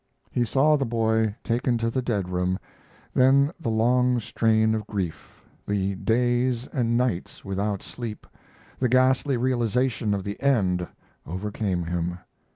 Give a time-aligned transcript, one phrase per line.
[0.31, 2.57] He saw the boy taken to the dead room,
[3.13, 8.25] then the long strain of grief, the days and nights without sleep,
[8.79, 10.87] the ghastly realization of the end
[11.27, 12.17] overcame him.